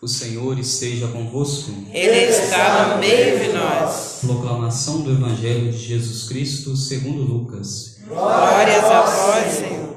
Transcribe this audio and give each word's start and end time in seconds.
O 0.00 0.06
Senhor 0.06 0.58
esteja 0.58 1.08
convosco. 1.08 1.72
Ele 1.90 2.30
está 2.30 2.94
no 2.94 3.00
meio 3.00 3.40
de 3.40 3.52
nós. 3.52 4.18
Proclamação 4.20 5.00
do 5.00 5.12
Evangelho 5.12 5.72
de 5.72 5.78
Jesus 5.78 6.28
Cristo 6.28 6.76
segundo 6.76 7.22
Lucas. 7.22 7.96
Glórias 8.06 8.84
a 8.84 9.02
vós, 9.02 9.52
Senhor. 9.54 9.96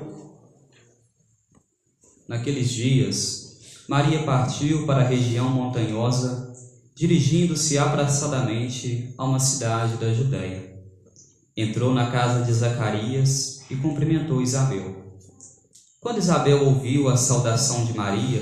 Naqueles 2.28 2.70
dias, 2.70 3.58
Maria 3.90 4.24
partiu 4.24 4.86
para 4.86 5.02
a 5.02 5.08
região 5.08 5.50
montanhosa, 5.50 6.54
dirigindo-se 6.96 7.78
apressadamente 7.78 9.14
a 9.18 9.26
uma 9.26 9.40
cidade 9.40 9.98
da 9.98 10.14
Judéia. 10.14 10.76
Entrou 11.58 11.94
na 11.94 12.10
casa 12.10 12.46
de 12.46 12.54
Zacarias 12.54 13.62
e 13.70 13.76
cumprimentou 13.76 14.42
Isabel. 14.42 14.96
Quando 16.00 16.20
Isabel 16.20 16.64
ouviu 16.64 17.10
a 17.10 17.18
saudação 17.18 17.84
de 17.84 17.94
Maria, 17.94 18.42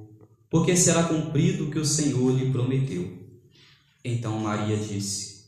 porque 0.51 0.75
será 0.75 1.03
cumprido 1.03 1.63
o 1.63 1.71
que 1.71 1.79
o 1.79 1.85
Senhor 1.85 2.29
lhe 2.37 2.51
prometeu. 2.51 3.09
Então 4.03 4.37
Maria 4.37 4.75
disse: 4.75 5.45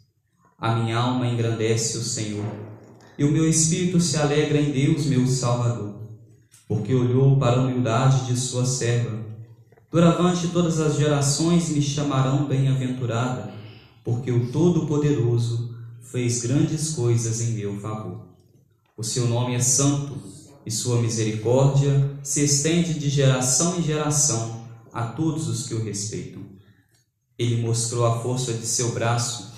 A 0.57 0.75
minha 0.75 0.97
alma 0.97 1.27
engrandece 1.27 1.97
o 1.97 2.01
Senhor, 2.01 2.45
e 3.17 3.25
o 3.25 3.31
meu 3.31 3.47
espírito 3.47 3.99
se 3.99 4.15
alegra 4.15 4.59
em 4.59 4.71
Deus, 4.71 5.05
meu 5.05 5.27
Salvador, 5.27 5.95
porque 6.69 6.95
olhou 6.95 7.37
para 7.37 7.59
a 7.59 7.63
humildade 7.63 8.27
de 8.27 8.39
sua 8.39 8.65
serva. 8.65 9.21
Doravante 9.91 10.47
todas 10.47 10.79
as 10.79 10.95
gerações 10.95 11.69
me 11.69 11.81
chamarão 11.81 12.47
bem-aventurada, 12.47 13.53
porque 14.03 14.31
o 14.31 14.51
Todo-Poderoso 14.51 15.75
fez 16.01 16.41
grandes 16.41 16.91
coisas 16.91 17.41
em 17.41 17.51
meu 17.51 17.77
favor. 17.79 18.25
O 18.97 19.03
seu 19.03 19.27
nome 19.27 19.53
é 19.53 19.59
santo, 19.59 20.17
e 20.65 20.71
sua 20.71 21.01
misericórdia 21.01 22.17
se 22.23 22.43
estende 22.43 22.93
de 22.93 23.09
geração 23.09 23.77
em 23.77 23.83
geração 23.83 24.62
a 24.93 25.07
todos 25.07 25.47
os 25.47 25.67
que 25.67 25.73
o 25.73 25.83
respeitam. 25.83 26.43
Ele 27.37 27.61
mostrou 27.61 28.05
a 28.05 28.21
força 28.21 28.53
de 28.53 28.65
seu 28.65 28.91
braço, 28.91 29.51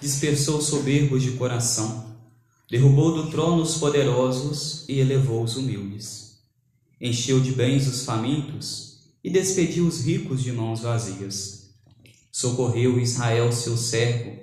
dispersou 0.00 0.60
soberbos 0.62 1.22
de 1.22 1.32
coração, 1.32 2.16
derrubou 2.70 3.14
do 3.14 3.30
trono 3.30 3.62
os 3.62 3.76
poderosos 3.76 4.84
e 4.88 5.00
elevou 5.00 5.42
os 5.42 5.56
humildes. 5.56 6.38
Encheu 7.00 7.40
de 7.40 7.52
bens 7.52 7.88
os 7.88 8.04
famintos 8.04 9.00
e 9.22 9.30
despediu 9.30 9.86
os 9.86 10.04
ricos 10.04 10.42
de 10.42 10.52
mãos 10.52 10.80
vazias. 10.80 11.70
Socorreu 12.30 13.00
Israel, 13.00 13.50
seu 13.52 13.76
servo, 13.76 14.38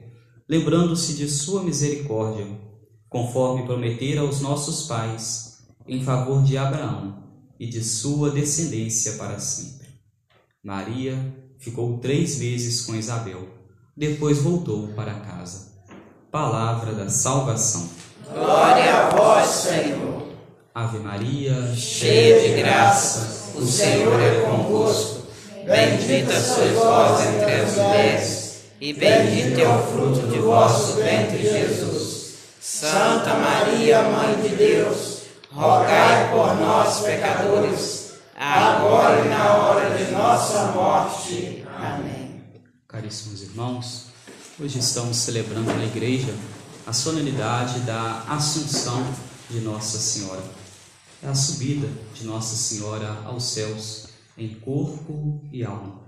lembrando-se 0.49 1.13
de 1.13 1.29
sua 1.29 1.63
misericórdia, 1.63 2.45
conforme 3.09 3.65
prometera 3.65 4.21
aos 4.21 4.41
nossos 4.41 4.85
pais, 4.85 5.59
em 5.87 6.03
favor 6.03 6.43
de 6.43 6.57
Abraão 6.57 7.23
e 7.59 7.67
de 7.67 7.83
sua 7.83 8.31
descendência 8.31 9.13
para 9.13 9.39
sempre. 9.39 9.84
Maria 10.65 11.15
ficou 11.59 11.99
três 11.99 12.39
meses 12.39 12.87
com 12.87 12.95
Isabel, 12.95 13.47
depois 13.95 14.39
voltou 14.39 14.87
para 14.95 15.13
casa. 15.13 15.73
Palavra 16.31 16.91
da 16.91 17.07
salvação. 17.07 17.87
Glória 18.33 18.95
a 18.95 19.09
vós, 19.09 19.47
Senhor. 19.47 20.23
Ave 20.73 20.97
Maria, 20.97 21.71
cheia 21.75 22.41
de 22.41 22.63
graça, 22.63 23.53
o 23.53 23.63
Senhor 23.63 24.19
é 24.19 24.41
convosco. 24.41 25.27
Bendita 25.67 26.33
sois 26.41 26.73
vós 26.73 27.21
entre 27.27 27.51
as 27.51 27.75
mulheres, 27.75 28.61
e 28.81 28.91
bendito 28.91 29.59
é 29.59 29.69
o 29.69 29.83
fruto 29.83 30.27
de 30.27 30.39
vosso 30.39 30.93
ventre, 30.95 31.43
Jesus. 31.43 32.37
Santa 32.59 33.35
Maria, 33.35 34.01
Mãe 34.01 34.41
de 34.41 34.55
Deus, 34.55 35.19
rogai 35.51 36.31
por 36.31 36.55
nós, 36.55 37.01
pecadores 37.01 38.04
agora 38.35 39.25
e 39.25 39.29
na 39.29 39.55
hora 39.55 39.97
de 39.97 40.11
nossa 40.11 40.71
morte. 40.73 41.63
Amém. 41.77 42.43
Caríssimos 42.87 43.41
irmãos, 43.41 44.07
hoje 44.59 44.79
estamos 44.79 45.17
celebrando 45.17 45.73
na 45.73 45.85
igreja 45.85 46.33
a 46.85 46.91
solenidade 46.91 47.79
da 47.81 48.23
Assunção 48.27 49.01
de 49.49 49.61
Nossa 49.61 49.97
Senhora. 49.97 50.43
É 51.23 51.27
a 51.27 51.35
subida 51.35 51.87
de 52.13 52.25
Nossa 52.25 52.55
Senhora 52.55 53.21
aos 53.23 53.45
céus 53.45 54.07
em 54.37 54.53
corpo 54.55 55.41
e 55.51 55.63
alma. 55.63 56.01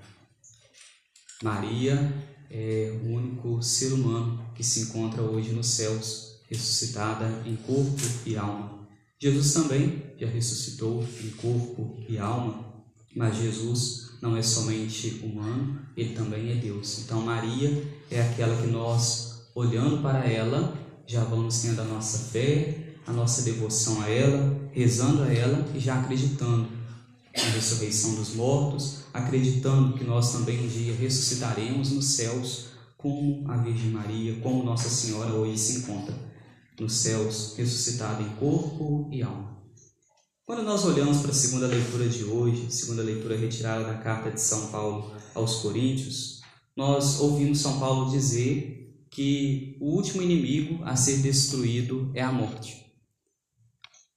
Maria 1.42 2.14
é 2.50 2.92
o 3.04 3.14
único 3.14 3.64
ser 3.64 3.94
humano 3.94 4.44
que 4.54 4.64
se 4.64 4.82
encontra 4.82 5.22
hoje 5.22 5.52
nos 5.52 5.68
céus, 5.68 6.42
ressuscitada 6.50 7.26
em 7.46 7.56
corpo 7.56 8.02
e 8.26 8.36
alma. 8.36 8.86
Jesus 9.20 9.54
também 9.54 10.07
já 10.18 10.28
ressuscitou 10.28 11.06
em 11.24 11.30
corpo 11.32 11.96
e 12.08 12.18
alma, 12.18 12.66
mas 13.16 13.38
Jesus 13.38 14.12
não 14.22 14.36
é 14.36 14.42
somente 14.42 15.22
humano, 15.24 15.80
ele 15.96 16.14
também 16.16 16.52
é 16.52 16.56
Deus. 16.56 17.00
Então, 17.04 17.22
Maria 17.22 17.84
é 18.10 18.22
aquela 18.22 18.60
que 18.62 18.68
nós, 18.68 19.48
olhando 19.54 20.02
para 20.02 20.26
ela, 20.26 20.76
já 21.06 21.24
vamos 21.24 21.62
tendo 21.62 21.82
a 21.82 21.86
nossa 21.86 22.18
fé, 22.32 22.96
a 23.06 23.14
nossa 23.14 23.44
devoção 23.44 24.02
a 24.02 24.10
ela, 24.10 24.70
rezando 24.72 25.24
a 25.24 25.34
ela 25.34 25.66
e 25.74 25.80
já 25.80 26.00
acreditando 26.00 26.68
na 27.36 27.50
ressurreição 27.52 28.16
dos 28.16 28.36
mortos, 28.36 29.04
acreditando 29.14 29.98
que 29.98 30.04
nós 30.04 30.34
também 30.34 30.66
um 30.66 30.68
dia 30.68 30.96
ressuscitaremos 30.96 31.92
nos 31.92 32.06
céus, 32.06 32.68
como 32.98 33.50
a 33.50 33.58
Virgem 33.58 33.92
Maria, 33.92 34.40
como 34.42 34.64
Nossa 34.64 34.90
Senhora 34.90 35.32
hoje 35.32 35.58
se 35.58 35.80
encontra 35.80 36.16
nos 36.80 36.94
céus, 36.94 37.54
ressuscitado 37.58 38.24
em 38.24 38.30
corpo 38.36 39.08
e 39.12 39.22
alma. 39.22 39.57
Quando 40.48 40.64
nós 40.64 40.86
olhamos 40.86 41.18
para 41.18 41.32
a 41.32 41.34
segunda 41.34 41.68
leitura 41.68 42.08
de 42.08 42.24
hoje, 42.24 42.72
segunda 42.72 43.04
leitura 43.04 43.36
retirada 43.36 43.84
da 43.84 43.96
carta 43.96 44.32
de 44.32 44.40
São 44.40 44.68
Paulo 44.68 45.14
aos 45.36 45.56
Coríntios, 45.58 46.42
nós 46.74 47.20
ouvimos 47.20 47.60
São 47.60 47.78
Paulo 47.82 48.10
dizer 48.10 49.06
que 49.12 49.76
o 49.82 49.88
último 49.88 50.22
inimigo 50.22 50.82
a 50.86 50.96
ser 50.96 51.18
destruído 51.18 52.10
é 52.14 52.22
a 52.22 52.32
morte. 52.32 52.82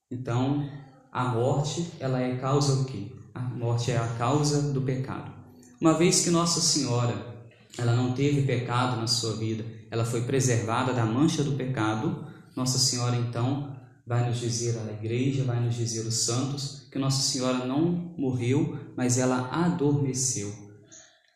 Então, 0.08 0.70
a 1.10 1.24
morte, 1.24 1.90
ela 1.98 2.20
é 2.20 2.36
causa 2.36 2.74
o 2.74 2.84
quê? 2.84 3.10
A 3.34 3.40
morte 3.40 3.90
é 3.90 3.98
a 3.98 4.06
causa 4.16 4.70
do 4.70 4.82
pecado. 4.82 5.32
Uma 5.80 5.94
vez 5.94 6.20
que 6.22 6.30
Nossa 6.30 6.60
Senhora, 6.60 7.44
ela 7.76 7.96
não 7.96 8.12
teve 8.12 8.42
pecado 8.42 9.00
na 9.00 9.08
sua 9.08 9.34
vida, 9.34 9.64
ela 9.90 10.04
foi 10.04 10.22
preservada 10.22 10.92
da 10.92 11.04
mancha 11.04 11.42
do 11.42 11.56
pecado, 11.56 12.24
nossa 12.54 12.78
Senhora, 12.78 13.16
então, 13.16 13.79
vai 14.10 14.28
nos 14.28 14.40
dizer 14.40 14.76
a 14.76 14.92
igreja, 14.92 15.44
vai 15.44 15.60
nos 15.60 15.76
dizer 15.76 16.00
os 16.00 16.14
santos, 16.14 16.88
que 16.90 16.98
Nossa 16.98 17.22
Senhora 17.22 17.64
não 17.64 18.12
morreu, 18.18 18.76
mas 18.96 19.18
ela 19.18 19.48
adormeceu. 19.52 20.52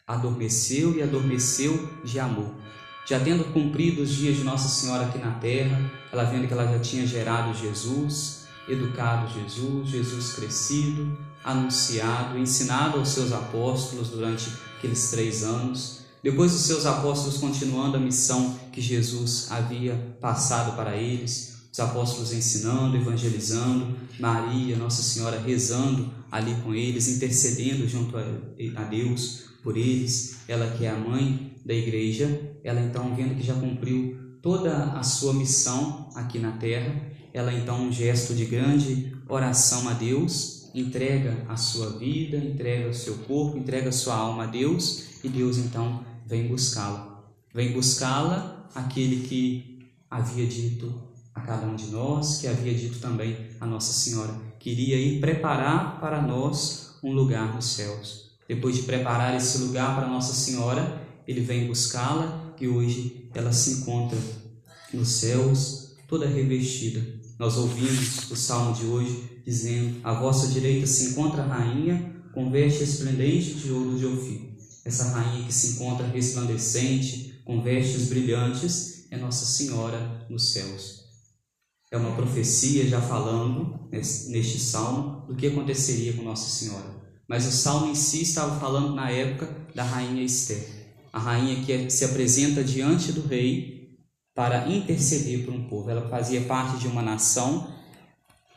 Adormeceu 0.05 0.97
e 0.97 1.01
adormeceu 1.01 1.89
de 2.05 2.19
amor. 2.19 2.53
Já 3.07 3.21
tendo 3.21 3.45
cumprido 3.53 4.03
os 4.03 4.11
dias 4.11 4.39
de 4.39 4.43
Nossa 4.43 4.67
Senhora 4.67 5.07
aqui 5.07 5.19
na 5.19 5.39
terra, 5.39 5.89
ela 6.13 6.25
vendo 6.25 6.49
que 6.49 6.53
ela 6.53 6.67
já 6.67 6.81
tinha 6.81 7.07
gerado 7.07 7.57
Jesus, 7.57 8.49
educado 8.69 9.33
Jesus, 9.33 9.91
Jesus 9.91 10.33
crescido, 10.33 11.17
anunciado, 11.45 12.37
ensinado 12.37 12.99
aos 12.99 13.11
seus 13.11 13.31
apóstolos 13.31 14.09
durante 14.09 14.51
aqueles 14.77 15.13
três 15.13 15.45
anos, 15.45 16.01
depois 16.25 16.53
os 16.53 16.63
seus 16.63 16.87
apóstolos 16.87 17.37
continuando 17.37 17.99
a 17.99 18.01
missão 18.01 18.59
que 18.73 18.81
Jesus 18.81 19.47
havia 19.53 20.17
passado 20.21 20.75
para 20.75 20.97
eles, 20.97 21.54
os 21.75 21.81
apóstolos 21.81 22.33
ensinando, 22.33 22.97
evangelizando, 22.97 23.97
Maria, 24.21 24.77
Nossa 24.77 25.03
Senhora 25.03 25.41
rezando 25.41 26.09
ali 26.31 26.55
com 26.63 26.73
eles, 26.73 27.09
intercedendo 27.09 27.89
junto 27.89 28.17
a 28.17 28.85
Deus 28.85 29.47
por 29.61 29.77
eles, 29.77 30.37
ela 30.47 30.71
que 30.71 30.85
é 30.85 30.91
a 30.91 30.97
mãe 30.97 31.57
da 31.67 31.75
igreja, 31.75 32.57
ela 32.63 32.81
então 32.81 33.17
vendo 33.17 33.35
que 33.35 33.43
já 33.43 33.55
cumpriu 33.55 34.17
toda 34.41 34.93
a 34.93 35.03
sua 35.03 35.35
missão 35.35 36.11
aqui 36.15 36.39
na 36.39 36.53
terra, 36.53 36.95
ela 37.33 37.53
então 37.53 37.89
um 37.89 37.91
gesto 37.91 38.35
de 38.35 38.45
grande 38.45 39.13
oração 39.29 39.89
a 39.89 39.95
Deus, 39.95 40.71
entrega 40.73 41.45
a 41.49 41.57
sua 41.57 41.99
vida, 41.99 42.37
entrega 42.37 42.89
o 42.89 42.95
seu 42.95 43.15
corpo, 43.19 43.59
entrega 43.59 43.89
a 43.89 43.93
sua 43.93 44.15
alma 44.15 44.45
a 44.45 44.47
Deus, 44.47 45.25
e 45.25 45.29
Deus 45.29 45.59
então 45.59 46.05
vem 46.25 46.47
buscá-la. 46.47 47.21
Vem 47.53 47.73
buscá-la 47.73 48.71
aquele 48.77 49.27
que 49.27 49.89
havia 50.09 50.47
dito 50.47 51.14
a 51.35 51.41
cada 51.41 51.67
um 51.67 51.75
de 51.75 51.87
nós, 51.87 52.39
que 52.39 52.47
havia 52.47 52.75
dito 52.75 52.99
também 53.01 53.37
a 53.61 53.67
Nossa 53.67 53.93
Senhora, 53.93 54.33
que 54.59 54.71
iria 54.71 54.97
ir 54.97 55.21
preparar 55.21 56.01
para 56.01 56.23
nós 56.23 56.97
um 57.03 57.13
lugar 57.13 57.55
nos 57.55 57.67
céus. 57.67 58.31
Depois 58.49 58.77
de 58.77 58.83
preparar 58.83 59.37
esse 59.37 59.59
lugar 59.59 59.97
para 59.97 60.07
Nossa 60.07 60.33
Senhora, 60.33 61.03
ele 61.27 61.41
vem 61.41 61.67
buscá-la 61.67 62.55
e 62.61 62.69
hoje 62.69 63.29
ela 63.35 63.53
se 63.53 63.81
encontra 63.81 64.19
nos 64.93 65.09
céus, 65.09 65.95
toda 66.09 66.27
revestida. 66.27 67.05
Nós 67.39 67.57
ouvimos 67.57 68.31
o 68.31 68.37
salmo 68.37 68.75
de 68.75 68.87
hoje 68.87 69.41
dizendo: 69.45 69.97
À 70.05 70.15
vossa 70.15 70.49
direita 70.49 70.87
se 70.87 71.11
encontra 71.11 71.43
a 71.43 71.47
rainha 71.47 72.15
com 72.33 72.51
veste 72.51 72.85
esplendente 72.85 73.55
de 73.55 73.71
ouro 73.71 73.99
de 73.99 74.07
Ofir. 74.07 74.55
Essa 74.85 75.11
rainha 75.11 75.47
que 75.47 75.53
se 75.53 75.75
encontra 75.75 76.07
resplandecente, 76.07 77.41
com 77.45 77.63
vestes 77.63 78.09
brilhantes, 78.09 79.07
é 79.11 79.17
Nossa 79.17 79.45
Senhora 79.45 80.27
nos 80.29 80.53
céus. 80.53 81.04
É 81.95 81.97
uma 81.97 82.17
profecia 82.17 82.89
já 82.89 83.01
falando 83.01 83.89
neste 83.93 84.59
salmo 84.59 85.25
do 85.29 85.37
que 85.37 85.47
aconteceria 85.47 86.13
com 86.13 86.25
Nossa 86.25 86.51
Senhora. 86.51 86.87
Mas 87.29 87.47
o 87.47 87.53
salmo 87.53 87.87
em 87.87 87.95
si 87.95 88.23
estava 88.23 88.59
falando 88.59 88.97
na 88.97 89.13
época 89.13 89.49
da 89.73 89.85
rainha 89.85 90.25
Esther, 90.25 90.97
a 91.13 91.21
rainha 91.21 91.65
que 91.65 91.89
se 91.91 92.05
apresenta 92.05 92.65
diante 92.65 93.13
do 93.13 93.25
rei 93.25 93.97
para 94.35 94.69
interceder 94.69 95.45
por 95.45 95.55
um 95.55 95.69
povo. 95.69 95.89
Ela 95.89 96.09
fazia 96.09 96.41
parte 96.41 96.79
de 96.79 96.89
uma 96.89 97.01
nação, 97.01 97.73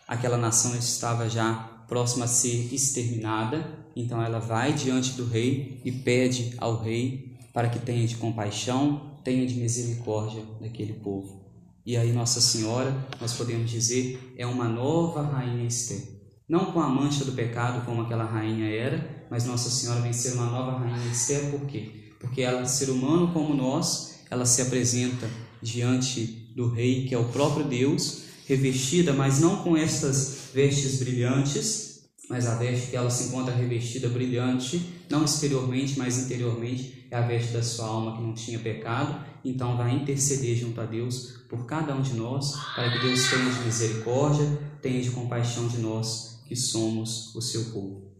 aquela 0.07 0.36
nação 0.36 0.75
estava 0.75 1.30
já 1.30 1.54
próxima 1.88 2.25
a 2.25 2.28
ser 2.28 2.74
exterminada, 2.74 3.86
então 3.95 4.19
ela 4.19 4.39
vai 4.39 4.74
diante 4.74 5.12
do 5.12 5.28
rei 5.28 5.80
e 5.86 5.92
pede 5.92 6.56
ao 6.57 6.81
rei 6.81 7.38
para 7.54 7.69
que 7.69 7.78
tenha 7.78 8.07
de 8.07 8.16
compaixão, 8.16 9.19
tenha 9.24 9.45
de 9.45 9.54
misericórdia 9.54 10.44
daquele 10.60 10.94
povo. 10.94 11.46
E 11.88 11.98
aí 11.98 12.13
Nossa 12.13 12.39
Senhora, 12.39 12.94
nós 13.19 13.34
podemos 13.34 13.72
dizer, 13.72 14.36
é 14.38 14.45
uma 14.45 14.68
nova 14.68 15.24
rainha 15.24 15.66
Esther 15.66 16.18
não 16.48 16.72
com 16.72 16.80
a 16.80 16.88
mancha 16.88 17.25
do 17.25 17.34
pecado 17.34 17.86
como 17.86 18.04
aquela 18.04 18.24
rainha 18.24 18.69
era, 18.69 19.28
mas 19.30 19.45
Nossa 19.45 19.69
Senhora 19.69 20.00
vem 20.00 20.13
ser 20.13 20.34
uma 20.34 20.45
nova 20.45 20.80
rainha 20.80 21.12
Esther, 21.12 21.51
por 21.51 21.66
quê? 21.66 21.92
Porque 22.19 22.42
ela, 22.42 22.66
ser 22.66 22.89
humano 22.89 23.34
como 23.34 23.54
nós, 23.54 24.22
ela 24.30 24.45
se 24.45 24.62
apresenta 24.62 25.30
diante 25.62 26.54
do 26.56 26.69
rei, 26.69 27.06
que 27.06 27.13
é 27.13 27.18
o 27.18 27.30
próprio 27.30 27.66
Deus, 27.66 28.24
revestida, 28.48 29.12
mas 29.12 29.42
não 29.42 29.57
com 29.57 29.75
estas 29.75 30.50
vestes 30.54 31.00
brilhantes, 31.00 31.96
mas 32.29 32.45
a 32.45 32.56
veste 32.56 32.91
que 32.91 32.95
ela 32.95 33.09
se 33.09 33.29
encontra 33.29 33.53
revestida 33.53 34.09
brilhante, 34.09 35.03
não 35.09 35.24
exteriormente, 35.24 35.97
mas 35.97 36.18
interiormente, 36.18 37.07
é 37.09 37.15
a 37.15 37.21
veste 37.21 37.53
da 37.53 37.63
sua 37.63 37.85
alma 37.85 38.18
que 38.18 38.21
não 38.21 38.33
tinha 38.33 38.59
pecado, 38.59 39.25
então 39.44 39.77
vai 39.77 39.95
interceder 39.95 40.57
junto 40.57 40.81
a 40.81 40.85
Deus 40.85 41.38
por 41.50 41.65
cada 41.65 41.95
um 41.95 42.01
de 42.01 42.13
nós, 42.13 42.53
para 42.75 42.91
que 42.91 43.00
Deus 43.00 43.29
tenha 43.29 43.50
de 43.50 43.59
misericórdia, 43.62 44.45
tenha 44.81 45.01
de 45.01 45.12
compaixão 45.12 45.68
de 45.68 45.77
nós 45.77 46.44
que 46.45 46.56
somos 46.56 47.33
o 47.35 47.41
seu 47.41 47.65
povo. 47.65 48.12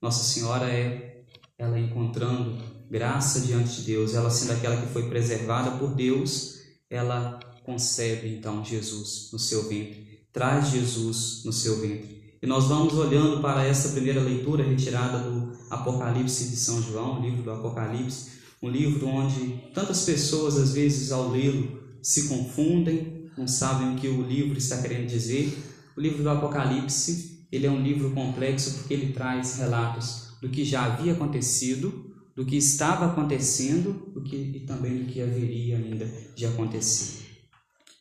Nossa 0.00 0.24
Senhora 0.24 0.66
é 0.66 1.24
ela 1.58 1.78
encontrando 1.78 2.58
graça 2.90 3.40
diante 3.40 3.76
de 3.76 3.82
Deus, 3.82 4.14
ela 4.14 4.30
sendo 4.30 4.52
aquela 4.52 4.80
que 4.80 4.92
foi 4.92 5.08
preservada 5.08 5.72
por 5.72 5.94
Deus, 5.94 6.60
ela 6.88 7.38
concebe 7.62 8.34
então 8.34 8.64
Jesus 8.64 9.28
no 9.32 9.38
seu 9.38 9.68
ventre, 9.68 10.26
traz 10.32 10.70
Jesus 10.70 11.42
no 11.44 11.52
seu 11.52 11.80
ventre. 11.80 12.19
E 12.42 12.46
nós 12.46 12.64
vamos 12.64 12.94
olhando 12.94 13.40
para 13.42 13.64
essa 13.64 13.90
primeira 13.90 14.20
leitura 14.20 14.64
retirada 14.64 15.18
do 15.18 15.52
Apocalipse 15.68 16.48
de 16.48 16.56
São 16.56 16.80
João, 16.82 17.18
o 17.18 17.22
livro 17.22 17.42
do 17.42 17.50
Apocalipse, 17.50 18.30
um 18.62 18.70
livro 18.70 19.06
onde 19.06 19.62
tantas 19.74 20.04
pessoas 20.04 20.56
às 20.56 20.72
vezes 20.72 21.12
ao 21.12 21.28
lê-lo 21.30 21.80
se 22.00 22.28
confundem, 22.28 23.28
não 23.36 23.46
sabem 23.46 23.92
o 23.92 23.96
que 23.96 24.08
o 24.08 24.22
livro 24.22 24.56
está 24.56 24.80
querendo 24.80 25.06
dizer. 25.06 25.54
O 25.94 26.00
livro 26.00 26.22
do 26.22 26.30
Apocalipse 26.30 27.46
ele 27.52 27.66
é 27.66 27.70
um 27.70 27.82
livro 27.82 28.10
complexo 28.12 28.78
porque 28.78 28.94
ele 28.94 29.12
traz 29.12 29.58
relatos 29.58 30.34
do 30.40 30.48
que 30.48 30.64
já 30.64 30.84
havia 30.84 31.12
acontecido, 31.12 32.14
do 32.34 32.46
que 32.46 32.56
estava 32.56 33.06
acontecendo 33.06 34.12
do 34.14 34.22
que, 34.22 34.36
e 34.36 34.60
também 34.60 34.98
do 34.98 35.04
que 35.04 35.20
haveria 35.20 35.76
ainda 35.76 36.06
de 36.34 36.46
acontecer. 36.46 37.29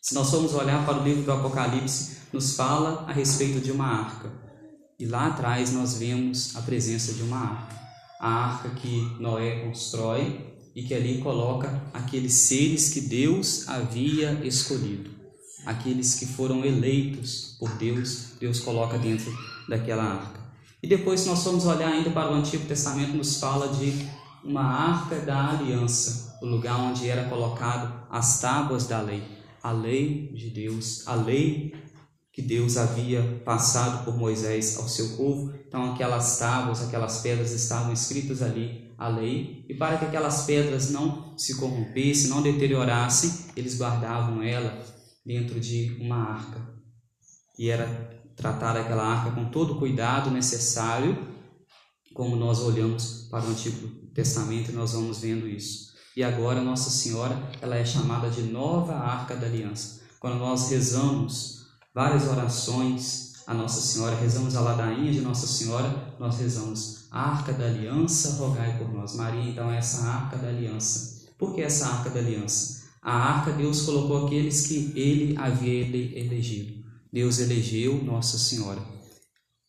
Se 0.02 0.14
nós 0.16 0.30
formos 0.30 0.54
olhar 0.54 0.86
para 0.86 1.00
o 1.00 1.04
livro 1.04 1.24
do 1.24 1.32
Apocalipse, 1.32 2.18
nos 2.32 2.56
fala 2.56 3.06
a 3.08 3.12
respeito 3.12 3.60
de 3.60 3.72
uma 3.72 3.86
arca. 3.86 4.32
E 5.00 5.06
lá 5.06 5.28
atrás 5.28 5.72
nós 5.72 5.98
vemos 5.98 6.56
a 6.56 6.62
presença 6.62 7.14
de 7.14 7.24
uma 7.24 7.38
arca. 7.38 7.76
A 8.20 8.28
arca 8.28 8.70
que 8.70 9.16
Noé 9.20 9.66
constrói 9.66 10.56
e 10.76 10.84
que 10.84 10.94
ali 10.94 11.20
coloca 11.22 11.82
aqueles 11.94 12.34
seres 12.34 12.90
que 12.90 13.02
Deus 13.02 13.68
havia 13.68 14.34
escolhido 14.46 15.20
aqueles 15.66 16.16
que 16.16 16.26
foram 16.26 16.64
eleitos 16.64 17.56
por 17.60 17.70
Deus, 17.72 18.34
Deus 18.40 18.60
coloca 18.60 18.98
dentro 18.98 19.32
daquela 19.68 20.04
arca. 20.04 20.40
E 20.82 20.88
depois, 20.88 21.22
se 21.22 21.30
nós 21.30 21.44
formos 21.44 21.66
olhar 21.66 21.92
ainda 21.92 22.10
para 22.10 22.32
o 22.32 22.36
Antigo 22.36 22.66
Testamento, 22.66 23.16
nos 23.16 23.40
fala 23.40 23.68
de 23.68 24.08
uma 24.44 24.64
arca 24.64 25.20
da 25.20 25.52
aliança, 25.52 26.38
o 26.42 26.46
lugar 26.46 26.80
onde 26.80 27.08
era 27.08 27.30
colocado 27.30 27.94
as 28.10 28.40
tábuas 28.40 28.88
da 28.88 29.02
lei, 29.02 29.22
a 29.62 29.72
lei 29.72 30.32
de 30.34 30.50
Deus, 30.50 31.08
a 31.08 31.16
lei 31.16 31.74
que 32.32 32.42
Deus 32.42 32.78
havia 32.78 33.42
passado 33.44 34.06
por 34.06 34.18
Moisés 34.18 34.78
ao 34.78 34.88
seu 34.88 35.18
povo. 35.18 35.54
Então, 35.68 35.92
aquelas 35.92 36.40
tábuas, 36.40 36.82
aquelas 36.82 37.22
pedras 37.22 37.52
estavam 37.52 37.92
escritas 37.92 38.42
ali, 38.42 38.94
a 38.98 39.08
lei, 39.08 39.66
e 39.68 39.74
para 39.74 39.98
que 39.98 40.06
aquelas 40.06 40.46
pedras 40.46 40.90
não 40.90 41.38
se 41.38 41.58
corrompessem, 41.58 42.30
não 42.30 42.42
deteriorassem, 42.42 43.48
eles 43.56 43.78
guardavam 43.78 44.42
ela 44.42 44.82
dentro 45.26 45.60
de 45.60 45.98
uma 46.00 46.16
arca. 46.16 46.66
E 47.58 47.70
era 47.70 47.88
tratada 48.36 48.80
aquela 48.80 49.04
arca 49.04 49.32
com 49.32 49.50
todo 49.50 49.74
o 49.74 49.80
cuidado 49.80 50.32
necessário, 50.32 51.28
como 52.14 52.36
nós 52.36 52.60
olhamos 52.60 53.28
para 53.30 53.46
o 53.46 53.50
Antigo 53.50 53.88
Testamento 54.14 54.72
e 54.72 54.76
nós 54.76 54.94
vamos 54.94 55.20
vendo 55.20 55.48
isso. 55.48 55.89
E 56.20 56.24
agora 56.24 56.62
Nossa 56.62 56.90
Senhora, 56.90 57.42
ela 57.62 57.78
é 57.78 57.86
chamada 57.86 58.30
de 58.30 58.42
Nova 58.42 58.94
Arca 58.94 59.38
da 59.38 59.48
Aliança. 59.48 60.02
Quando 60.20 60.38
nós 60.38 60.70
rezamos 60.70 61.68
várias 61.96 62.28
orações 62.28 63.36
a 63.48 63.54
Nossa 63.54 63.80
Senhora, 63.80 64.18
rezamos 64.18 64.54
a 64.54 64.60
ladainha 64.60 65.14
de 65.14 65.22
Nossa 65.22 65.48
Senhora, 65.48 66.14
nós 66.20 66.38
rezamos 66.38 67.08
Arca 67.10 67.54
da 67.54 67.68
Aliança, 67.68 68.34
rogai 68.34 68.78
por 68.78 68.92
nós. 68.94 69.16
Maria, 69.16 69.50
então, 69.50 69.72
é 69.72 69.78
essa 69.78 70.10
Arca 70.10 70.38
da 70.38 70.50
Aliança. 70.50 71.30
Por 71.38 71.56
que 71.56 71.62
essa 71.62 71.88
Arca 71.88 72.10
da 72.10 72.20
Aliança? 72.20 72.90
A 73.02 73.14
arca 73.14 73.54
Deus 73.54 73.84
colocou 73.84 74.26
aqueles 74.26 74.68
que 74.68 74.92
ele 74.98 75.38
havia 75.38 75.86
elegido. 76.20 76.84
Deus 77.14 77.40
elegeu 77.40 78.04
Nossa 78.04 78.38
Senhora. 78.38 78.82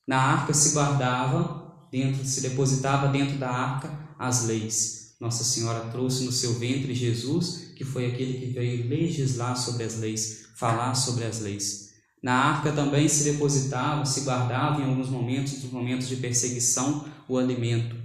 Na 0.05 0.21
arca 0.21 0.53
se 0.53 0.75
guardava, 0.75 1.87
dentro 1.93 2.25
se 2.25 2.41
depositava 2.41 3.07
dentro 3.07 3.39
da 3.39 3.49
arca 3.49 3.97
as 4.19 4.47
leis. 4.47 5.00
Nossa 5.21 5.45
Senhora 5.45 5.91
trouxe 5.91 6.25
no 6.25 6.33
seu 6.33 6.55
ventre 6.55 6.95
Jesus, 6.95 7.73
que 7.77 7.85
foi 7.85 8.07
aquele 8.07 8.39
que 8.39 8.47
veio 8.47 8.89
legislar 8.89 9.55
sobre 9.55 9.85
as 9.85 9.99
leis, 9.99 10.47
falar 10.57 10.95
sobre 10.95 11.25
as 11.25 11.41
leis. 11.41 11.91
Na 12.23 12.35
arca 12.35 12.73
também 12.73 13.07
se 13.07 13.25
depositava, 13.25 14.05
se 14.07 14.23
guardava 14.23 14.81
em 14.81 14.85
alguns 14.85 15.09
momentos, 15.09 15.63
nos 15.63 15.73
momentos 15.73 16.09
de 16.09 16.17
perseguição, 16.17 17.07
o 17.29 17.37
alimento. 17.37 17.97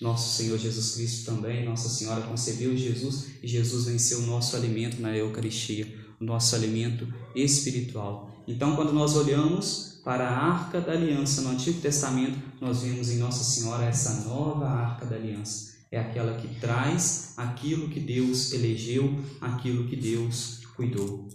Nosso 0.00 0.36
Senhor 0.36 0.58
Jesus 0.58 0.94
Cristo 0.94 1.24
também, 1.24 1.64
Nossa 1.64 1.88
Senhora 1.88 2.22
concebeu 2.22 2.76
Jesus 2.76 3.26
e 3.42 3.48
Jesus 3.48 3.86
venceu 3.86 4.18
o 4.18 4.26
nosso 4.26 4.54
alimento 4.54 5.00
na 5.00 5.16
Eucaristia, 5.16 5.92
o 6.20 6.24
nosso 6.24 6.54
alimento 6.54 7.12
espiritual. 7.34 8.30
Então, 8.46 8.76
quando 8.76 8.92
nós 8.92 9.16
olhamos 9.16 10.00
para 10.04 10.28
a 10.28 10.36
arca 10.36 10.80
da 10.80 10.92
aliança 10.92 11.40
no 11.42 11.50
Antigo 11.50 11.80
Testamento, 11.80 12.38
nós 12.60 12.82
vemos 12.82 13.10
em 13.10 13.18
Nossa 13.18 13.42
Senhora 13.42 13.84
essa 13.84 14.24
nova 14.24 14.66
arca 14.66 15.06
da 15.06 15.16
aliança. 15.16 15.75
É 15.90 15.98
aquela 15.98 16.36
que 16.38 16.60
traz 16.60 17.34
aquilo 17.36 17.88
que 17.88 18.00
Deus 18.00 18.52
elegeu, 18.52 19.18
aquilo 19.40 19.86
que 19.88 19.96
Deus 19.96 20.62
cuidou. 20.74 21.28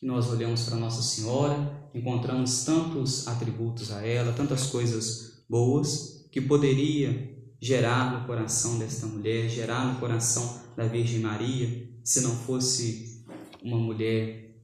Nós 0.00 0.28
olhamos 0.28 0.62
para 0.64 0.76
Nossa 0.76 1.02
Senhora, 1.02 1.90
encontramos 1.92 2.64
tantos 2.64 3.26
atributos 3.26 3.90
a 3.90 4.06
ela, 4.06 4.32
tantas 4.32 4.66
coisas 4.66 5.44
boas 5.48 6.28
que 6.30 6.40
poderia 6.40 7.36
gerar 7.60 8.12
no 8.12 8.26
coração 8.26 8.78
desta 8.78 9.06
mulher, 9.06 9.48
gerar 9.48 9.92
no 9.92 9.98
coração 9.98 10.62
da 10.76 10.84
Virgem 10.84 11.20
Maria, 11.20 11.88
se 12.04 12.20
não 12.20 12.36
fosse 12.36 13.24
uma 13.62 13.78
mulher 13.78 14.62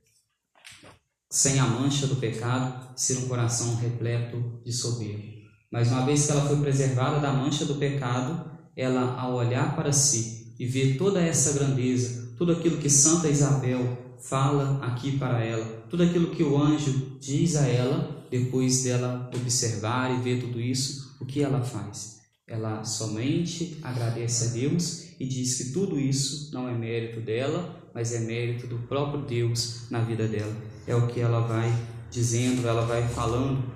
sem 1.29 1.59
a 1.59 1.67
mancha 1.67 2.07
do 2.07 2.17
pecado, 2.17 2.97
ser 2.97 3.19
um 3.19 3.29
coração 3.29 3.75
repleto 3.75 4.63
de 4.65 4.73
soberba. 4.73 5.25
Mas 5.69 5.91
uma 5.91 6.07
vez 6.07 6.27
que 6.27 6.31
ela 6.31 6.47
foi 6.47 6.61
preservada 6.61 7.19
da 7.19 7.33
mancha 7.33 7.65
do 7.65 7.75
pecado, 7.75 8.54
ela, 8.77 9.19
ao 9.21 9.35
olhar 9.35 9.75
para 9.75 9.93
si 9.93 10.55
e 10.59 10.67
ver 10.67 10.97
toda 10.97 11.21
essa 11.21 11.53
grandeza, 11.53 12.35
tudo 12.37 12.53
aquilo 12.53 12.79
que 12.79 12.91
Santa 12.91 13.29
Isabel 13.29 14.17
fala 14.21 14.85
aqui 14.85 15.19
para 15.19 15.45
ela, 15.45 15.65
tudo 15.91 16.03
aquilo 16.03 16.31
que 16.31 16.43
o 16.43 16.61
anjo 16.61 17.19
diz 17.21 17.57
a 17.57 17.67
ela, 17.67 18.27
depois 18.31 18.83
dela 18.83 19.31
observar 19.35 20.19
e 20.19 20.23
ver 20.23 20.41
tudo 20.41 20.61
isso, 20.61 21.17
o 21.21 21.27
que 21.27 21.43
ela 21.43 21.63
faz? 21.63 22.21
Ela 22.47 22.85
somente 22.85 23.79
agradece 23.83 24.49
a 24.49 24.51
Deus 24.53 25.05
e 25.19 25.27
diz 25.27 25.57
que 25.57 25.73
tudo 25.73 25.99
isso 25.99 26.53
não 26.53 26.69
é 26.69 26.73
mérito 26.73 27.21
dela, 27.21 27.81
mas 27.95 28.13
é 28.13 28.21
mérito 28.21 28.67
do 28.67 28.79
próprio 28.81 29.23
Deus 29.23 29.89
na 29.91 30.01
vida 30.01 30.27
dela. 30.27 30.55
É 30.87 30.95
o 30.95 31.07
que 31.07 31.21
ela 31.21 31.41
vai 31.41 31.73
dizendo, 32.11 32.67
ela 32.67 32.85
vai 32.85 33.07
falando 33.09 33.73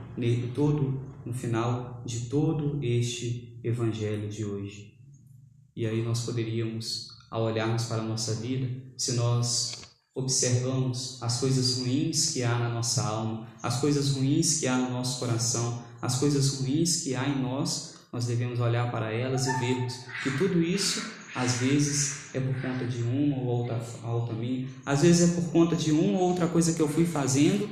todo 0.54 1.00
no 1.24 1.32
final 1.32 2.02
de 2.04 2.26
todo 2.26 2.78
este 2.82 3.47
evangelho 3.62 4.28
de 4.28 4.44
hoje. 4.44 4.94
E 5.74 5.86
aí 5.86 6.02
nós 6.02 6.20
poderíamos, 6.22 7.08
ao 7.30 7.44
olharmos 7.44 7.84
para 7.84 8.02
a 8.02 8.04
nossa 8.04 8.34
vida, 8.34 8.68
se 8.96 9.12
nós 9.12 9.78
observamos 10.14 11.22
as 11.22 11.38
coisas 11.38 11.78
ruins 11.78 12.32
que 12.32 12.42
há 12.42 12.58
na 12.58 12.68
nossa 12.68 13.02
alma, 13.02 13.46
as 13.62 13.80
coisas 13.80 14.10
ruins 14.16 14.58
que 14.58 14.66
há 14.66 14.76
no 14.76 14.90
nosso 14.90 15.20
coração, 15.20 15.82
as 16.02 16.18
coisas 16.18 16.58
ruins 16.58 17.02
que 17.02 17.14
há 17.14 17.28
em 17.28 17.40
nós, 17.40 17.94
nós 18.12 18.26
devemos 18.26 18.58
olhar 18.58 18.90
para 18.90 19.12
elas 19.12 19.46
e 19.46 19.58
vermos 19.60 19.94
que 20.22 20.36
tudo 20.36 20.60
isso, 20.60 21.02
às 21.34 21.58
vezes, 21.58 22.34
é 22.34 22.40
por 22.40 22.60
conta 22.60 22.84
de 22.84 23.02
uma 23.02 23.36
ou 23.36 23.44
outra, 23.46 23.80
outra 24.04 24.34
minha, 24.34 24.66
às 24.84 25.02
vezes 25.02 25.30
é 25.30 25.40
por 25.40 25.52
conta 25.52 25.76
de 25.76 25.92
uma 25.92 26.18
ou 26.18 26.30
outra 26.30 26.48
coisa 26.48 26.72
que 26.72 26.80
eu 26.80 26.88
fui 26.88 27.04
fazendo 27.04 27.68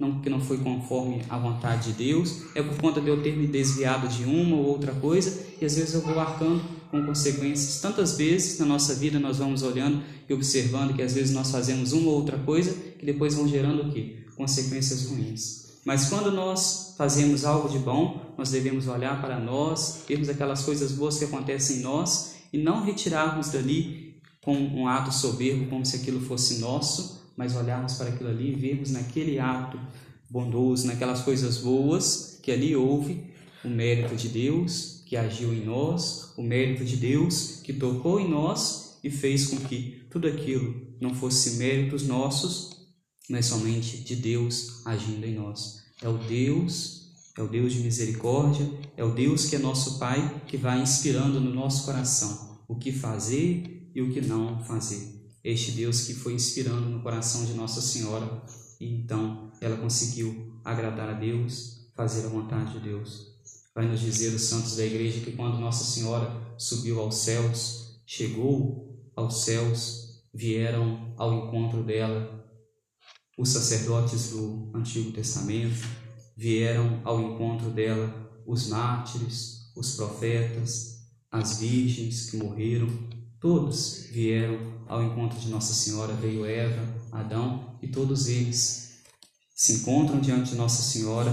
não, 0.00 0.18
que 0.20 0.30
não 0.30 0.40
foi 0.40 0.56
conforme 0.56 1.20
a 1.28 1.38
vontade 1.38 1.92
de 1.92 2.04
Deus, 2.04 2.42
é 2.54 2.62
por 2.62 2.76
conta 2.78 3.00
de 3.02 3.08
eu 3.08 3.22
ter 3.22 3.36
me 3.36 3.46
desviado 3.46 4.08
de 4.08 4.24
uma 4.24 4.56
ou 4.56 4.64
outra 4.64 4.92
coisa, 4.94 5.46
e 5.60 5.64
às 5.64 5.76
vezes 5.76 5.92
eu 5.92 6.00
vou 6.00 6.18
arcando 6.18 6.62
com 6.90 7.04
consequências. 7.04 7.80
Tantas 7.80 8.16
vezes 8.16 8.58
na 8.58 8.64
nossa 8.64 8.94
vida 8.94 9.18
nós 9.20 9.36
vamos 9.36 9.62
olhando 9.62 10.02
e 10.28 10.32
observando 10.32 10.94
que 10.94 11.02
às 11.02 11.12
vezes 11.12 11.34
nós 11.34 11.50
fazemos 11.50 11.92
uma 11.92 12.08
ou 12.08 12.16
outra 12.16 12.38
coisa 12.38 12.74
que 12.98 13.04
depois 13.04 13.34
vão 13.34 13.46
gerando 13.46 13.82
o 13.82 13.92
quê? 13.92 14.24
Consequências 14.36 15.06
ruins. 15.06 15.60
Mas 15.84 16.08
quando 16.08 16.32
nós 16.32 16.94
fazemos 16.96 17.44
algo 17.44 17.68
de 17.68 17.78
bom, 17.78 18.34
nós 18.36 18.50
devemos 18.50 18.88
olhar 18.88 19.20
para 19.20 19.38
nós, 19.38 20.02
vermos 20.08 20.28
aquelas 20.28 20.62
coisas 20.62 20.92
boas 20.92 21.18
que 21.18 21.24
acontecem 21.24 21.78
em 21.78 21.80
nós 21.80 22.34
e 22.52 22.58
não 22.58 22.82
retirarmos 22.82 23.50
dali 23.50 24.16
com 24.42 24.54
um 24.54 24.88
ato 24.88 25.12
soberbo, 25.12 25.66
como 25.66 25.84
se 25.84 25.96
aquilo 25.96 26.20
fosse 26.20 26.58
nosso, 26.58 27.19
mas 27.40 27.56
olharmos 27.56 27.94
para 27.94 28.10
aquilo 28.10 28.28
ali 28.28 28.52
e 28.52 28.54
vermos 28.54 28.90
naquele 28.90 29.38
ato 29.38 29.80
bondoso, 30.28 30.86
naquelas 30.86 31.22
coisas 31.22 31.56
boas 31.56 32.38
que 32.42 32.52
ali 32.52 32.76
houve, 32.76 33.32
o 33.64 33.68
mérito 33.68 34.14
de 34.14 34.28
Deus 34.28 35.02
que 35.06 35.16
agiu 35.16 35.54
em 35.54 35.64
nós, 35.64 36.34
o 36.36 36.42
mérito 36.42 36.84
de 36.84 36.96
Deus 36.96 37.62
que 37.64 37.72
tocou 37.72 38.20
em 38.20 38.28
nós 38.28 38.98
e 39.02 39.08
fez 39.08 39.46
com 39.46 39.56
que 39.56 40.02
tudo 40.10 40.28
aquilo 40.28 40.86
não 41.00 41.14
fosse 41.14 41.56
méritos 41.56 42.06
nossos, 42.06 42.90
mas 43.26 43.46
somente 43.46 43.96
de 44.04 44.16
Deus 44.16 44.84
agindo 44.84 45.24
em 45.24 45.34
nós. 45.34 45.82
É 46.02 46.10
o 46.10 46.18
Deus, 46.18 47.08
é 47.38 47.42
o 47.42 47.48
Deus 47.48 47.72
de 47.72 47.80
misericórdia, 47.80 48.70
é 48.98 49.02
o 49.02 49.14
Deus 49.14 49.46
que 49.46 49.56
é 49.56 49.58
nosso 49.58 49.98
Pai 49.98 50.42
que 50.46 50.58
vai 50.58 50.82
inspirando 50.82 51.40
no 51.40 51.54
nosso 51.54 51.86
coração 51.86 52.60
o 52.68 52.76
que 52.76 52.92
fazer 52.92 53.90
e 53.94 54.02
o 54.02 54.12
que 54.12 54.20
não 54.20 54.62
fazer 54.62 55.19
este 55.42 55.72
Deus 55.72 56.02
que 56.02 56.14
foi 56.14 56.34
inspirando 56.34 56.88
no 56.88 57.02
coração 57.02 57.44
de 57.44 57.54
Nossa 57.54 57.80
Senhora, 57.80 58.42
e 58.78 58.86
então 58.86 59.50
ela 59.60 59.76
conseguiu 59.76 60.60
agradar 60.64 61.08
a 61.08 61.12
Deus, 61.14 61.90
fazer 61.94 62.26
a 62.26 62.30
vontade 62.30 62.72
de 62.74 62.80
Deus. 62.80 63.30
Vai 63.74 63.86
nos 63.86 64.00
dizer 64.00 64.34
os 64.34 64.42
santos 64.42 64.76
da 64.76 64.84
igreja 64.84 65.20
que 65.20 65.32
quando 65.32 65.58
Nossa 65.58 65.84
Senhora 65.84 66.30
subiu 66.58 67.00
aos 67.00 67.16
céus, 67.16 68.00
chegou 68.04 69.10
aos 69.16 69.44
céus, 69.44 70.22
vieram 70.32 71.14
ao 71.16 71.32
encontro 71.32 71.82
dela 71.82 72.40
os 73.38 73.48
sacerdotes 73.48 74.30
do 74.30 74.70
Antigo 74.74 75.12
Testamento, 75.12 75.86
vieram 76.36 77.00
ao 77.04 77.20
encontro 77.20 77.70
dela 77.70 78.42
os 78.46 78.68
mártires, 78.68 79.72
os 79.76 79.96
profetas, 79.96 81.06
as 81.30 81.60
virgens 81.60 82.30
que 82.30 82.36
morreram, 82.36 82.88
todos 83.40 84.06
vieram 84.10 84.58
ao 84.86 85.02
encontro 85.02 85.38
de 85.38 85.48
Nossa 85.48 85.72
Senhora 85.72 86.12
veio 86.12 86.44
Eva, 86.44 86.82
Adão 87.10 87.78
e 87.80 87.88
todos 87.88 88.28
eles 88.28 88.90
se 89.54 89.74
encontram 89.74 90.20
diante 90.20 90.50
de 90.50 90.56
Nossa 90.56 90.82
Senhora, 90.82 91.30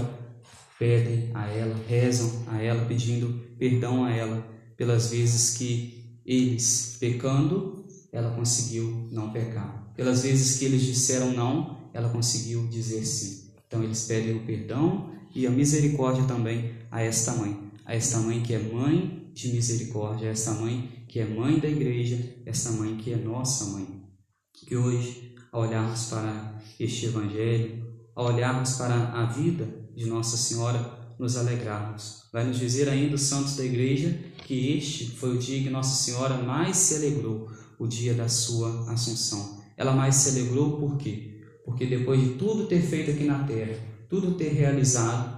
pedem 0.78 1.30
a 1.34 1.46
ela, 1.48 1.74
rezam 1.88 2.44
a 2.46 2.60
ela, 2.62 2.84
pedindo 2.86 3.40
perdão 3.58 4.04
a 4.04 4.10
ela 4.10 4.46
pelas 4.76 5.10
vezes 5.10 5.56
que 5.56 6.20
eles, 6.24 6.96
pecando, 7.00 7.86
ela 8.12 8.34
conseguiu 8.34 9.08
não 9.10 9.30
pecar. 9.30 9.92
Pelas 9.96 10.22
vezes 10.22 10.58
que 10.58 10.66
eles 10.66 10.82
disseram 10.82 11.32
não, 11.32 11.90
ela 11.92 12.10
conseguiu 12.10 12.66
dizer 12.68 13.04
sim. 13.04 13.50
Então 13.66 13.82
eles 13.82 14.04
pedem 14.04 14.36
o 14.36 14.44
perdão 14.44 15.10
e 15.34 15.46
a 15.46 15.50
misericórdia 15.50 16.24
também 16.24 16.74
a 16.90 17.02
esta 17.02 17.32
mãe, 17.32 17.70
a 17.84 17.94
esta 17.94 18.18
mãe 18.18 18.42
que 18.42 18.54
é 18.54 18.58
mãe 18.58 19.30
de 19.32 19.48
misericórdia, 19.52 20.28
a 20.28 20.32
esta 20.32 20.52
mãe 20.52 20.97
que 21.18 21.22
é 21.22 21.26
mãe 21.26 21.58
da 21.58 21.66
igreja, 21.66 22.16
essa 22.46 22.70
mãe 22.70 22.96
que 22.96 23.12
é 23.12 23.16
nossa 23.16 23.64
mãe. 23.72 24.04
Que 24.52 24.76
hoje, 24.76 25.34
ao 25.50 25.62
olharmos 25.62 26.04
para 26.04 26.62
este 26.78 27.06
Evangelho, 27.06 27.84
ao 28.14 28.26
olharmos 28.26 28.74
para 28.74 28.94
a 28.94 29.26
vida 29.26 29.68
de 29.96 30.06
Nossa 30.06 30.36
Senhora, 30.36 30.78
nos 31.18 31.36
alegrarmos. 31.36 32.28
Vai 32.32 32.44
nos 32.44 32.56
dizer 32.56 32.88
ainda 32.88 33.16
os 33.16 33.22
santos 33.22 33.56
da 33.56 33.64
igreja 33.64 34.16
que 34.46 34.76
este 34.76 35.10
foi 35.16 35.34
o 35.34 35.38
dia 35.40 35.60
que 35.60 35.68
Nossa 35.68 36.04
Senhora 36.04 36.40
mais 36.40 36.76
se 36.76 36.94
alegrou, 36.94 37.50
o 37.80 37.88
dia 37.88 38.14
da 38.14 38.28
sua 38.28 38.88
Assunção. 38.92 39.60
Ela 39.76 39.90
mais 39.90 40.14
se 40.14 40.38
alegrou 40.38 40.78
por 40.78 40.98
quê? 40.98 41.40
Porque 41.64 41.84
depois 41.84 42.20
de 42.20 42.34
tudo 42.34 42.68
ter 42.68 42.80
feito 42.80 43.10
aqui 43.10 43.24
na 43.24 43.42
terra, 43.42 43.76
tudo 44.08 44.36
ter 44.36 44.50
realizado, 44.50 45.36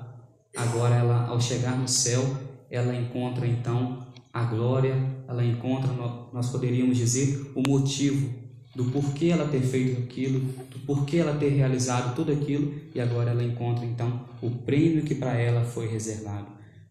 agora 0.55 0.97
ela, 0.97 1.27
ao 1.27 1.41
chegar 1.41 1.79
no 1.79 1.89
céu, 1.89 2.23
ela 2.71 2.95
encontra 2.95 3.47
então 3.47 4.00
a 4.33 4.45
glória, 4.45 4.95
ela 5.27 5.45
encontra, 5.45 5.91
nós 6.33 6.51
poderíamos 6.51 6.97
dizer, 6.97 7.53
o 7.55 7.63
motivo 7.69 8.31
do 8.75 8.85
porquê 8.87 9.27
ela 9.27 9.49
ter 9.49 9.61
feito 9.61 10.01
aquilo, 10.01 10.41
do 10.71 10.79
porquê 10.87 11.17
ela 11.17 11.37
ter 11.37 11.49
realizado 11.49 12.15
tudo 12.15 12.31
aquilo, 12.31 12.73
e 12.95 13.01
agora 13.01 13.31
ela 13.31 13.43
encontra 13.43 13.85
então 13.85 14.29
o 14.41 14.51
prêmio 14.51 15.03
que 15.03 15.15
para 15.15 15.35
ela 15.35 15.65
foi 15.65 15.89
reservado. 15.89 16.47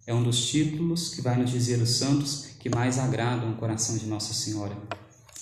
É 0.06 0.14
um 0.14 0.22
dos 0.22 0.48
títulos 0.48 1.14
que 1.14 1.22
vai 1.22 1.38
nos 1.38 1.50
dizer 1.50 1.82
os 1.82 1.92
santos 1.92 2.50
que 2.60 2.70
mais 2.70 3.00
agradam 3.00 3.52
o 3.52 3.56
coração 3.56 3.98
de 3.98 4.06
Nossa 4.06 4.34
Senhora. 4.34 4.76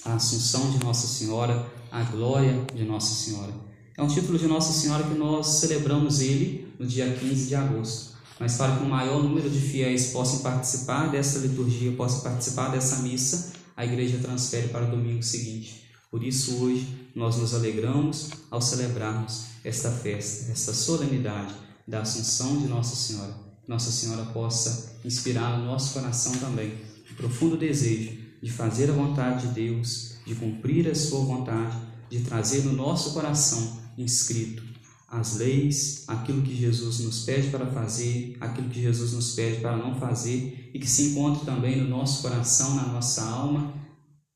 A 0.05 0.13
Assunção 0.13 0.69
de 0.71 0.83
Nossa 0.83 1.07
Senhora, 1.07 1.65
a 1.91 2.03
glória 2.03 2.65
de 2.75 2.83
Nossa 2.83 3.13
Senhora. 3.13 3.53
É 3.97 4.03
um 4.03 4.07
título 4.07 4.37
de 4.37 4.45
Nossa 4.45 4.71
Senhora 4.71 5.03
que 5.03 5.15
nós 5.15 5.47
celebramos 5.47 6.21
ele 6.21 6.67
no 6.77 6.85
dia 6.85 7.11
15 7.11 7.47
de 7.47 7.55
agosto 7.55 8.16
mas 8.39 8.55
para 8.55 8.75
que 8.75 8.83
um 8.83 8.89
maior 8.89 9.21
número 9.21 9.49
de 9.49 9.59
fiéis 9.59 10.07
possam 10.07 10.39
participar 10.39 11.09
dessa 11.09 11.39
liturgia, 11.39 11.91
possam 11.93 12.21
participar 12.21 12.69
dessa 12.69 12.97
missa, 12.97 13.53
a 13.75 13.85
igreja 13.85 14.19
transfere 14.19 14.69
para 14.69 14.85
o 14.85 14.91
domingo 14.91 15.23
seguinte. 15.23 15.83
Por 16.09 16.23
isso, 16.23 16.63
hoje, 16.63 17.09
nós 17.15 17.37
nos 17.37 17.53
alegramos 17.53 18.29
ao 18.49 18.61
celebrarmos 18.61 19.45
esta 19.63 19.91
festa, 19.91 20.51
esta 20.51 20.73
solenidade 20.73 21.53
da 21.87 22.01
Assunção 22.01 22.57
de 22.57 22.67
Nossa 22.67 22.95
Senhora. 22.95 23.33
Que 23.63 23.69
Nossa 23.69 23.91
Senhora 23.91 24.25
possa 24.27 24.97
inspirar 25.03 25.57
no 25.57 25.65
nosso 25.65 25.93
coração 25.93 26.33
também 26.33 26.73
o 27.11 27.15
profundo 27.15 27.57
desejo 27.57 28.17
de 28.41 28.51
fazer 28.51 28.89
a 28.89 28.93
vontade 28.93 29.47
de 29.47 29.53
Deus, 29.53 30.17
de 30.25 30.35
cumprir 30.35 30.87
a 30.89 30.95
sua 30.95 31.25
vontade, 31.25 31.75
de 32.09 32.21
trazer 32.21 32.63
no 32.63 32.73
nosso 32.73 33.13
coração 33.13 33.81
inscrito 33.97 34.76
as 35.07 35.37
leis, 35.37 36.03
aquilo 36.07 36.41
que 36.41 36.53
Jesus 36.53 36.99
nos 36.99 37.23
pede 37.23 37.49
para 37.49 37.65
fazer, 37.65 38.35
aquilo 38.41 38.69
que 38.69 38.81
Jesus 38.81 39.13
nos 39.13 39.33
pede 39.33 39.61
para 39.61 39.77
não 39.77 39.95
fazer 39.95 40.69
e 40.73 40.79
que 40.79 40.87
se 40.87 41.11
encontre 41.11 41.45
também 41.45 41.77
no 41.77 41.87
nosso 41.87 42.21
coração, 42.21 42.75
na 42.75 42.87
nossa 42.87 43.23
alma, 43.23 43.73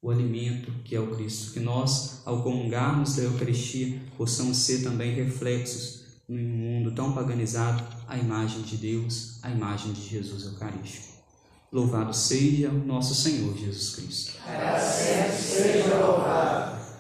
o 0.01 0.10
alimento 0.10 0.72
que 0.84 0.96
é 0.96 1.00
o 1.00 1.13
Cristo. 1.13 1.51
Que 1.51 1.60
nós, 1.60 2.22
ao 2.25 2.42
comungarmos 2.42 3.16
da 3.16 3.24
Eucaristia, 3.24 4.01
possamos 4.18 4.58
ser 4.58 4.82
também 4.82 5.13
reflexos 5.13 6.01
num 6.28 6.42
mundo 6.42 6.96
tão 6.96 7.12
paganizado, 7.12 7.84
a 8.08 8.18
imagem 8.18 8.62
de 8.62 8.78
Deus, 8.78 9.40
a 9.44 9.51
imagem 9.51 9.92
de 9.92 10.08
Jesus 10.08 10.46
Eucarístico. 10.46 11.12
Louvado 11.72 12.13
seja 12.13 12.70
o 12.70 12.86
nosso 12.86 13.13
Senhor 13.13 13.56
Jesus 13.58 13.96
Cristo. 13.96 14.34